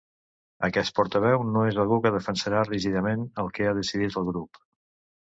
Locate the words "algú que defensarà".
1.83-2.61